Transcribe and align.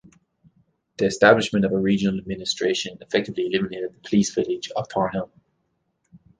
The 0.97 1.05
establishment 1.05 1.63
of 1.63 1.71
a 1.73 1.77
regional 1.79 2.17
administration 2.17 2.97
effectively 3.01 3.45
eliminated 3.45 3.93
the 3.93 4.09
Police 4.09 4.33
Village 4.33 4.71
of 4.75 4.87
Thornhill. 4.91 5.31